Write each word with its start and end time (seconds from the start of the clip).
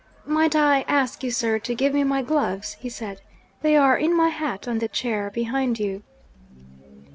'Might 0.25 0.55
I 0.55 0.81
ask 0.87 1.23
you, 1.23 1.29
sir, 1.29 1.59
to 1.59 1.75
give 1.75 1.93
me 1.93 2.03
my 2.03 2.23
gloves?' 2.23 2.75
he 2.79 2.89
said. 2.89 3.21
'They 3.61 3.77
are 3.77 3.95
in 3.95 4.17
my 4.17 4.29
hat, 4.29 4.67
on 4.67 4.79
the 4.79 4.87
chair 4.87 5.29
behind 5.29 5.77
you.' 5.79 6.01